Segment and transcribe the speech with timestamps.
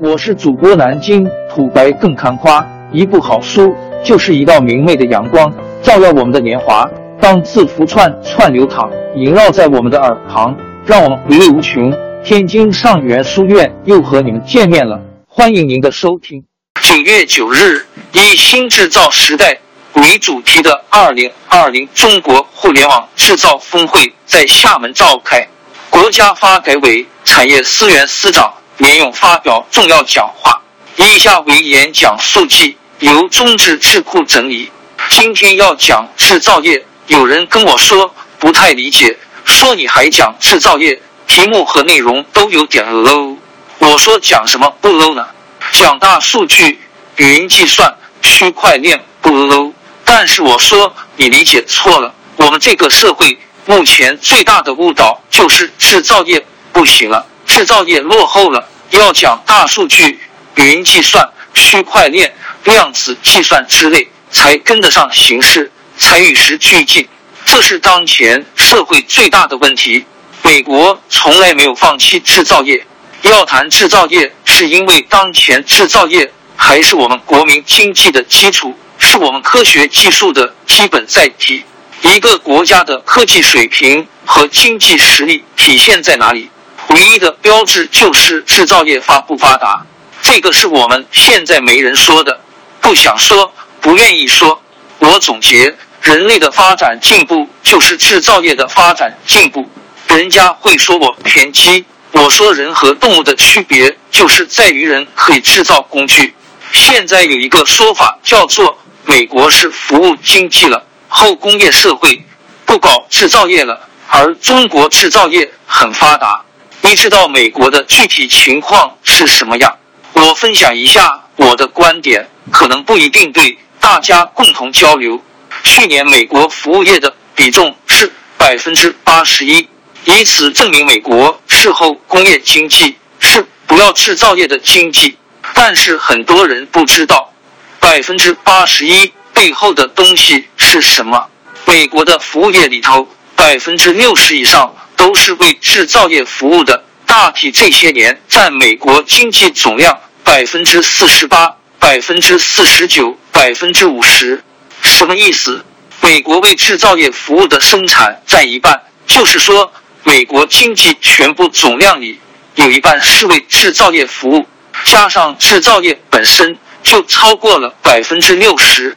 [0.00, 3.72] 我是主播南京土白更看花，一部好书
[4.04, 5.52] 就是一道明媚的阳光，
[5.84, 6.84] 照耀我们的年华。
[7.20, 11.94] 当字符串串流淌，萦绕在我们的耳旁，让我们回味无穷。
[12.24, 16.42] 天津上元书院又和你们见面了，欢迎您的收听。
[16.82, 19.60] 九月九日，以新制造时代
[19.92, 25.46] 为主题的二零二零中国互联网制造峰会在厦门召开，
[25.88, 28.52] 国家发改委产业司原司长。
[28.78, 30.60] 连勇发表重要讲话，
[30.96, 34.70] 以下为演讲速记，由中智智库整理。
[35.10, 43.36] 今天要讲制造业，有人跟我说不太理解，说你还讲制造业，题目和内容都有点 low。
[43.78, 45.26] 我说讲什么不 low 呢？
[45.72, 46.80] 讲大数据、
[47.16, 49.72] 云计算、区块链不 low。
[50.04, 57.26] 但是我说你理解错了，我们这个社会目前最大的误导就是制造业不行了。
[57.54, 60.18] 制造业落后了，要讲大数据、
[60.56, 67.06] 云计算、区块链、量子计算之类，才跟得上形势，才与时俱进。
[67.46, 70.04] 这是当前社会最大的问题。
[70.42, 72.84] 美国从来没有放弃制造业。
[73.22, 81.64] 要谈制造业，是因为当前制造业还是我们国民经济的基础，是我们科学技术的基本载体。
[82.02, 86.50] 一个国家的科技水平和经济实力体现在哪里？
[86.94, 89.84] 唯一的标志就是制造业发不发达，
[90.22, 92.38] 这个是我们现在没人说的，
[92.80, 94.62] 不想说，不愿意说。
[95.00, 99.68] 我总结，人类的发展进步就是制造业的发展进步。
[100.06, 106.32] 人家会说我偏激，我说人和动物的区别就是在于人可以制造工具。
[106.72, 112.24] 现在有一个说法叫做美国是服务经济了，后工业社会
[112.64, 116.40] 不搞制造业了，而中国制造业很发达。
[116.86, 119.78] 你知道美国的具体情况是什么样？
[120.12, 125.18] 我分享一下我的观点，可能不一定对，大家共同交流。
[125.62, 129.66] 去年美国服务业的比重是百分之八十一，
[130.04, 135.16] 以此证明美国事后工业经济，是不要制造业的经济。
[135.54, 137.32] 但是很多人不知道，
[137.80, 141.28] 百分之八十一背后的东西是什么？
[141.64, 144.74] 美国的服务业里头，百分之六十以上。
[145.04, 154.42] 都是为制造业服务的，大体这些年占美国经济总量百分之四十八、百分之四十九、百分之五十。
[154.80, 155.62] 什么意思？
[156.00, 159.70] 美国为制造业服务的生产占一半，就是说
[160.04, 162.18] 美国经济全部总量里
[162.54, 164.46] 有一半是为制造业服务，
[164.86, 168.96] 加上制造业本身就超过了百分之六十。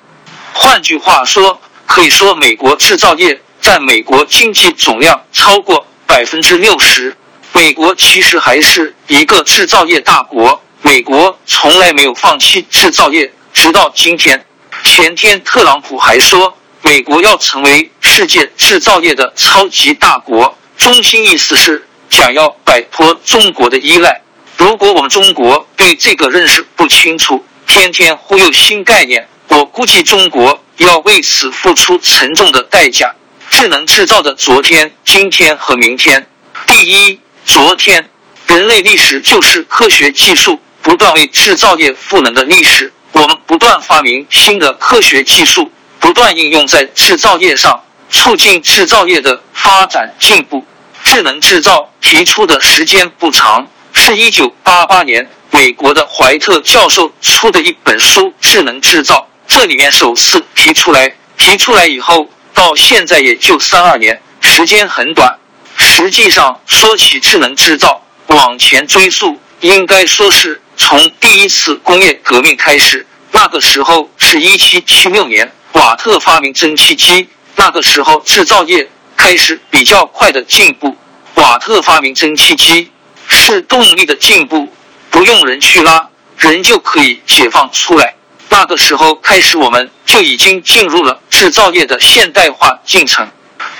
[0.54, 3.42] 换句话说，可以说美国制造业。
[3.60, 7.16] 占美国经济总量超过百分之六十，
[7.54, 10.60] 美国其实还是一个制造业大国。
[10.82, 14.44] 美国从来没有放弃制造业，直到今天。
[14.84, 24.22] 前天特朗普还说，美国要成为世界制造业的超级大国，中心意思是想要摆脱中国的依赖。
[24.56, 33.14] 如果我们中国对这个认识不清楚，天天忽悠新概念，我估计中国要为此付出沉重的代价。
[33.60, 36.28] 智能制造的昨天、今天和明天。
[36.68, 38.08] 第一，昨天，
[38.46, 42.94] 人类历史就是科学技术不断为制造业赋能的历史。
[43.14, 50.64] 我们不断发明新的科学技术，不断应用在制造业上，促进制造业的发展进步。
[51.04, 61.12] 智能制造提出的时间不长，是一九八八年美国的怀特教授出的一本书《智能制造》，这里面首次提出来。
[61.40, 62.30] 提出来以后。
[62.58, 65.38] 到现在也就三二年，时间很短。
[65.78, 73.06] 实际上，说起智能制造，往前追溯，应该说是从第一次工业革命开始。
[73.32, 80.98] 那个时候是一七七六年，瓦特发明蒸汽机，那个时候制造业开始比较快的进步。
[81.36, 82.90] 瓦特发明蒸汽机
[83.28, 84.74] 是动力的进步，
[85.12, 88.16] 不用人去拉，人就可以解放出来。
[88.60, 93.30] 那个时候开始，我们就已经进入了制造业的现代化进程。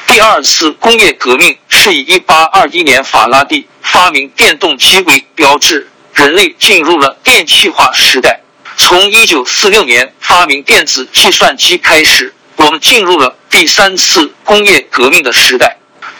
[0.06, 8.40] 第二次工业革命是以一八二一年法拉第发明电动机为标志，人类进入了电气化时代。
[8.78, 15.80] 从一九四六年发明电子计算机开始，我们进入了第三次工业革命的时代。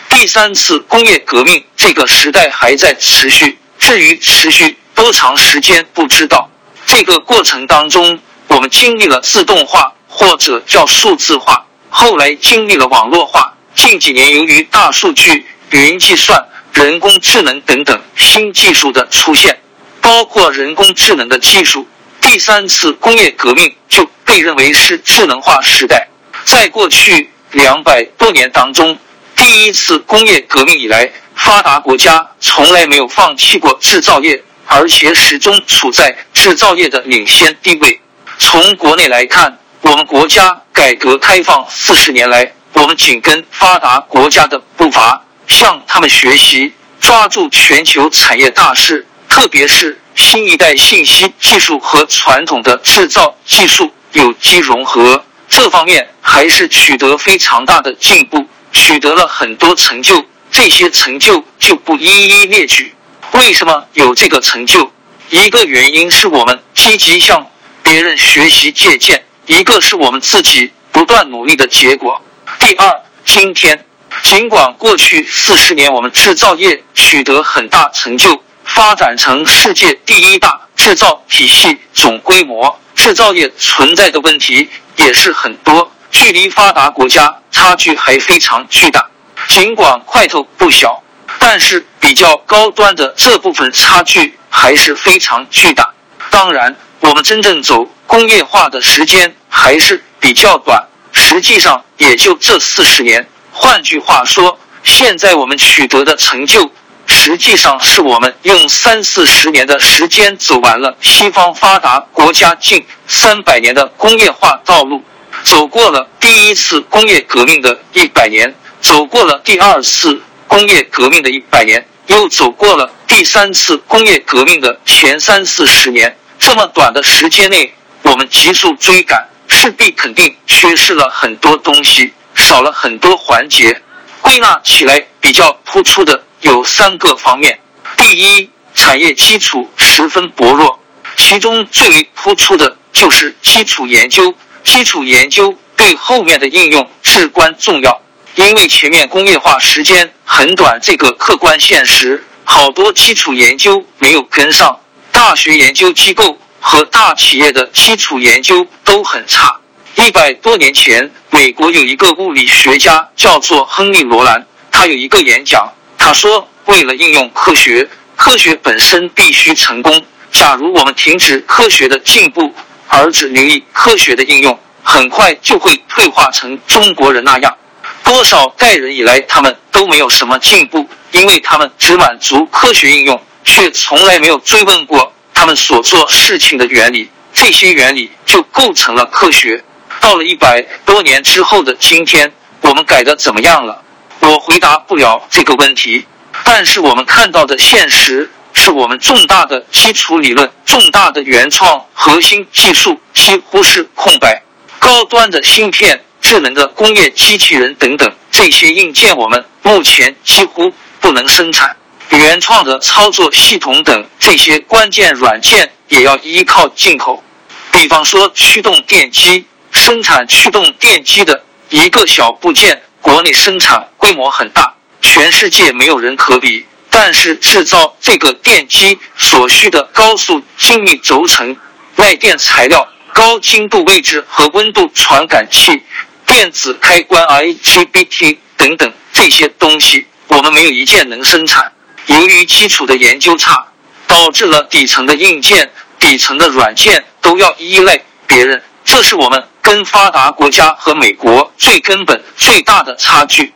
[0.10, 6.50] 第三次工业革命这个时代还在持续，至于持续多长时间，不知道。
[6.88, 8.20] 这个过程当中。
[8.58, 13.54] 我们经历了自动化或者叫数字化，后来经历了网络化。
[13.76, 16.44] 近几年，由于大数据、云计算、
[16.74, 19.62] 人工智能等等新技术的出现，
[20.02, 21.88] 包括人工智能的技术。
[22.20, 26.08] 第三次工业革命就被认为是智能化时代。
[26.44, 28.98] 在过去两百多年当中，
[29.36, 38.02] 第一次工业革命以来，发达国家从来没有放弃过制造业，而且始终处在制造业的领先地位。
[38.40, 60.26] 从国内来看，我们国家改革开放四十年来，我们紧跟发达国家的步伐，向他们学习，抓住全球产业大势，特别是新一代信息技术和传统的制造技术有机融合，这方面还是取得非常大的进步，取得了很多成就。
[60.50, 62.96] 这些成就就不一一列举。
[63.34, 64.92] 为什么有这个成就？
[65.30, 67.46] 一个原因是我们积极向
[67.90, 72.22] 别人学习借鉴，一个是我们自己不断努力的结果。
[72.60, 73.86] 第二，今天
[74.24, 84.68] 尽管过去四十年我们制造业取得很大成就，发展成世界第一大制造体系总规模，制造业存在的问题
[84.98, 89.10] 也是很多，距离发达国家差距还非常巨大。
[89.48, 91.02] 尽管块头不小，
[91.40, 95.94] 但是比较高端的这部分差距还是非常巨大。
[96.30, 96.76] 当然，
[97.08, 103.26] 我们真正走工业化的时间还是比较短，实际上也就这四十年。
[103.50, 106.70] 换句话说，现在我们取得的成就，
[107.06, 115.02] 实际上是我们用三四十年的时间走完了西方发达国家近三百年的工业化道路，
[115.46, 118.54] 走过了第一次工业革命的一百年。
[118.82, 126.18] 走过了第二次工业革命的一百年，又走过了第三次工业革命的前三四十年。
[126.40, 127.74] 这么短的时间内，
[128.04, 133.82] 我们急速追赶，势必肯定缺失了很多东西，少了很多环节。
[134.22, 137.60] 归纳起来比较突出的有三个方面：
[137.96, 140.80] 第一，产业基础十分薄弱，
[141.16, 144.34] 其中最为突出的就是基础研究。
[144.64, 148.02] 基础研究对后面的应用至关重要。
[148.36, 154.80] 因为前面工业化时间很短，这个客观现实，好多基础研究没有跟上，
[155.18, 159.52] 大学研究机构和大企业的基础研究都很差。
[159.96, 170.06] 一百多年前，美国有一个物理学家叫做亨利·罗兰，他有一个演讲，他说：“为了应用科学，科学本身必须成功。
[170.32, 172.54] 假如我们停止科学的进步，
[172.88, 177.58] 而只留意科学的应用，很快就会退化成中国人那样。”
[178.06, 187.10] 多少代人以来，他们都没有什么进步，因为他们只满足科学应用，却从来没有追问过他们所做事情的原理。
[187.34, 189.64] 这些原理就构成了科学。
[190.02, 193.82] 到了一百多年之后的今天，我们改的怎么样了？
[194.20, 196.06] 我回答不了这个问题。
[196.44, 204.44] 但是我们看到的现实是我们重大的基础理论、重大的原创核心技术几乎是空白，
[204.78, 206.04] 高端的芯片。
[206.20, 211.78] 智能的工业机器人等等这些硬件，我们目前几乎不能生产。
[212.12, 217.24] 原创的操作系统等这些关键软件也要依靠进口。
[217.72, 226.66] 比方说驱动电机，生产驱动电机的一个小部件，国内生产规模很大，全世界没有人可比。
[226.90, 231.56] 但是制造这个电机所需的高速精密轴承、
[231.96, 235.84] 耐电材料、高精度位置和温度传感器。
[236.26, 241.72] 电子开关、IGBT 等等这些东西，我们没有一件能生产。
[242.08, 243.68] 由于基础的研究差，
[244.08, 253.54] 导致了底层的硬件、底层的软件都要依赖别人，这是我们跟发达国家和美国最根本、最大的差距。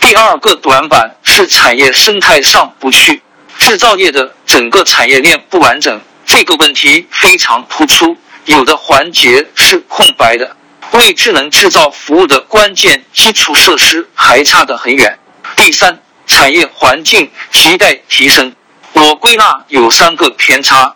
[0.00, 3.22] 第二个短板是产业生态上不去，
[3.58, 8.16] 制造业的整个产业链不完整，这个问题非常突出，
[8.46, 10.56] 有的环节是空白的。
[10.92, 15.18] 为智能制造服务的关键基础设施还差得很远。
[15.54, 16.00] 第三，
[16.30, 18.54] 产业环境亟待提升。
[18.92, 20.94] 我归纳有三个偏差。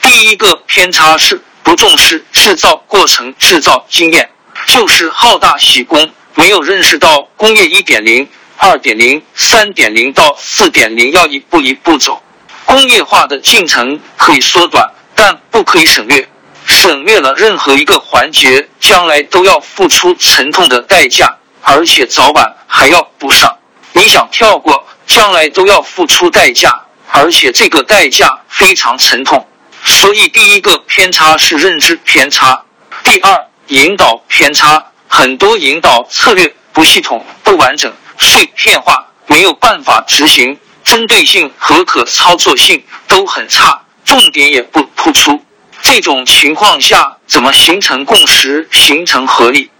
[0.00, 4.28] 第一个偏差是不重视制造过程、制造经验，
[4.66, 12.20] 就是好大喜功，没有认识到工业一点零、二点零、三点零到四点零要一步一步走。
[12.64, 16.28] 工业化的进程可以缩短，但不可以省略。
[16.66, 23.58] 省略了任何一个环节，将来都要付出沉痛的代价，而且早晚还要补上。
[24.02, 26.72] 你想跳过，将来都要付出代价，
[27.12, 29.46] 而且这个代价非常沉痛。
[29.84, 32.64] 所以，第一个偏差是认知偏差，
[33.04, 43.82] 第二引导偏差，很多引导策略不系统、不完整、碎片化，没有办法执行，针对性和可操作性都很差。
[44.04, 45.40] 重点也不突出。
[45.80, 49.70] 这种情况下，怎么形成共识、形成合力？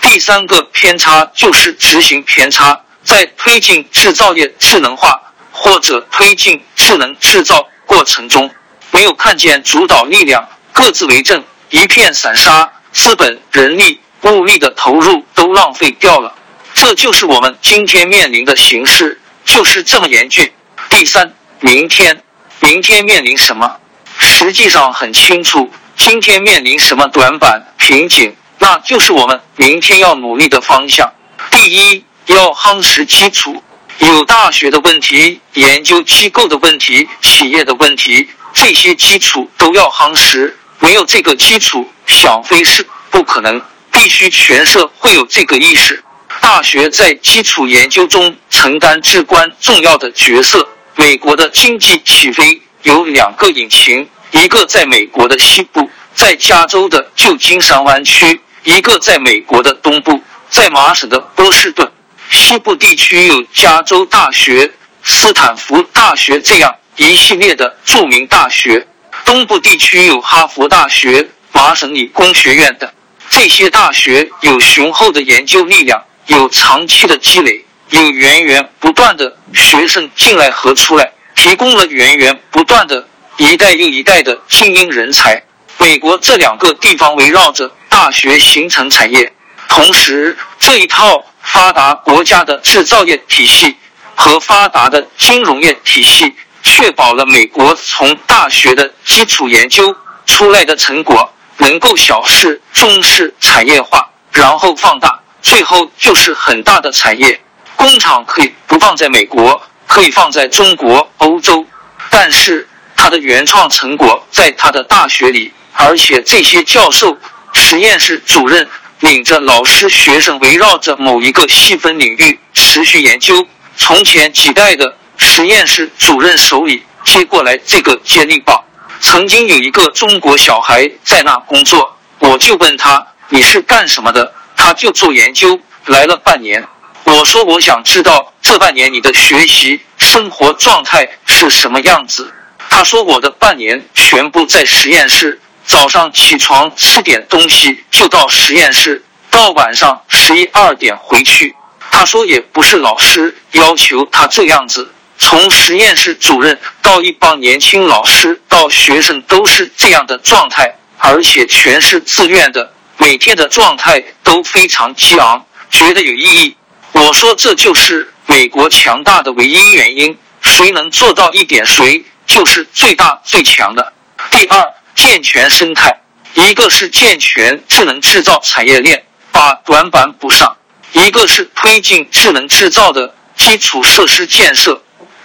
[0.00, 8.50] 第三个偏差就是执行偏差，在推进制造业智能化或者推进智能制造过程中，
[8.90, 16.34] 没有看见主导力量，各自为政，一片散沙，资本、人力、物力的投入都浪费掉了。
[16.74, 20.50] 这就是我们今天面临的形势，就是这么严峻。
[20.88, 22.22] 第三，明天，
[22.60, 23.76] 明天面临什么？
[24.18, 31.12] 实际上很清楚，今天面临什么短板瓶颈，那就是我们明天要努力的方向。
[31.50, 33.62] 第一，要夯实基础，
[33.98, 40.56] 有大学的问题、研究机构的问题、企业的问题，这些基础都要夯实。
[40.78, 43.60] 没有这个基础，想飞是不可能。
[43.94, 46.02] 必须全社会有这个意识。
[46.40, 50.66] 大学在基础研究中承担至关重要的角色。
[50.96, 61.92] 美国的经济起飞有两个引擎，一个在美国的西部，在加州的旧金山湾区；一个在美国的东部，在麻省的波士顿。
[62.32, 64.72] 西部地区有加州大学、
[65.04, 68.86] 斯坦福大学这样一系列的著名大学；
[69.26, 72.90] 东部地区有哈佛大学、麻省理工学院等。
[73.28, 76.02] 这些大学有雄厚的研究力量。
[76.26, 83.08] 有长期的积累，有源源不断的学生进来和出来，提供了源源不断的
[83.38, 85.42] 一代又一代的精英人才。
[85.78, 89.32] 美国这两个地方围绕着大学形成产业，
[89.68, 93.76] 同时这一套发达国家的制造业体系
[94.14, 99.94] 和发达的金融业体系，确保了美国从大学的基础研究
[100.26, 105.20] 出来的成果能够小事中试产业化，然后放大。
[105.42, 107.40] 最后就是很大的产业
[107.74, 111.66] 工厂，可以不放在美国，可以放在中国、欧洲，
[112.10, 117.18] 但是他的原创成果在他的大学里，而且这些教授、
[117.52, 118.68] 实验室主任
[119.02, 123.46] 领着老师、学生，围绕着某一个细分领域持续研究。
[123.76, 128.62] 从前几代的实验室主任手里接过来这个接力棒，
[129.00, 136.64] 曾经有一个中国小孩在那工作，我就问他：“你是干什么的？”他就做研究来了半年，
[137.02, 142.32] 我说我想知道这半年你的学习生活状态是什么样子。
[142.70, 151.54] 他说我的半年全部在实验室，早上起床吃点东西就到实验室，到晚上十一二点回去。
[151.90, 162.72] 他说也不是老师要求他这样子，从实验室主任到一帮年轻老师到学生都是这样的状态，而且全是自愿的。
[162.98, 166.56] 每天的状态都非常激昂，觉得有意义。
[166.92, 173.92] 我说这就是美国强大的唯一原因，谁能做到一点，谁就是最大最强的。
[174.30, 176.00] 第二，健全生态，
[176.34, 180.56] 一个是健全智能制造产业链，把短板补上；
[180.92, 184.82] 一个是推进智能制造的基础设施建设，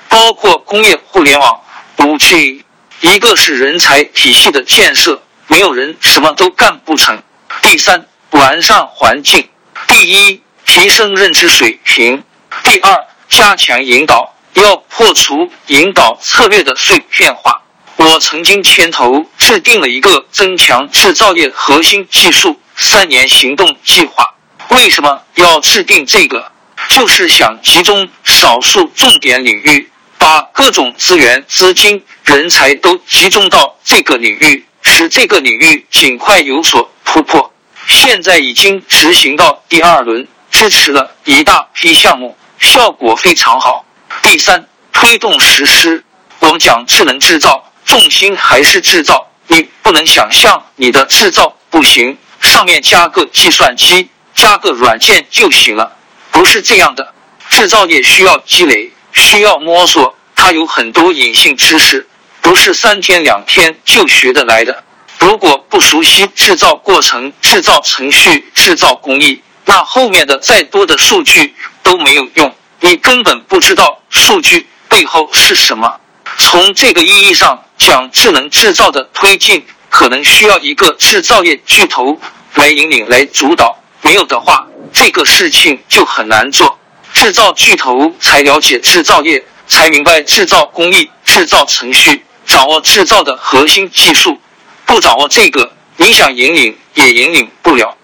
[0.09, 1.61] 包括工业互联网、
[1.99, 2.63] 五 G；
[3.01, 7.21] 一个是人才体系的建设，没有人什么都干不成。
[7.61, 9.49] 第三，完善环境。
[9.87, 12.23] 第一，提升认知水平。
[12.63, 17.61] 第二，加强引导，要破除引导策略的碎片化。
[17.97, 24.23] 我曾经牵头制定了一个增强制造业核心技术三年行动计划。
[24.69, 26.51] 为什么要制定这个？
[26.89, 36.89] 就是想集中少数重点领域，把各种资源、资金、人才都集中到这个领域，使这个领域尽快有所。
[37.03, 37.51] 突破，
[37.87, 43.85] 现在已经执行到第二轮，支持了一大批项目，效果非常好。
[44.21, 46.03] 第三，推动实施。
[46.39, 49.27] 我们讲智能制造，重心还是制造。
[49.47, 55.95] 你不能想象你的制造不行，上面加个计算机，加个软件就行了，
[56.29, 57.13] 不是这样的。
[57.49, 62.05] 制造业需要积累，需要摸索，它有很多隐性知识，
[62.41, 64.83] 不是三天两天就学得来的。
[65.19, 76.01] 如果不熟悉制造过程、制造程序、制造工艺，那后面的再多的数据都没有用，你根本不知道数据背后是什么。
[76.37, 82.19] 从这个意义上讲，智能制造的推进可能需要一个制造业巨头
[82.55, 86.79] 来引领、来主导，没有的话，这个事情就很难做。
[87.13, 94.39] 制造巨头才了解制造业，才明白制造工艺、制造程序，掌握制造的核心技术。
[94.85, 97.95] 不掌握这个，你想引领也引领不了。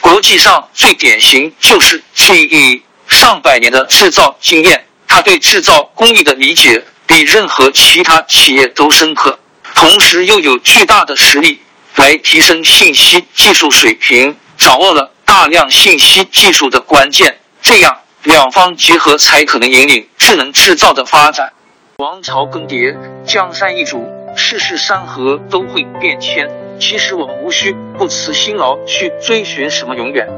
[0.00, 9.40] 国际上最典型就是 GE，上百年的制造经验，他对制造工艺的理解比任何其他企业都深刻。
[9.74, 11.60] 同时又有巨大的实力
[11.96, 17.38] 来提升信息技术水平，掌握了大量信息技术的关键。
[17.62, 21.52] 这样，两方结合才可能引领智能制造的发展。
[21.98, 26.48] 王朝更迭，江山易主，世事山河都会变迁。
[26.80, 30.28] 其实我们无需不辞辛劳去追寻什么永远，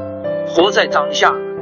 [0.47, 1.31] 活在当下，